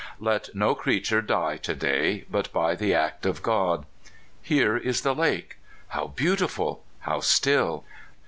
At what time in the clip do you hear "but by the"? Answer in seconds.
2.27-2.91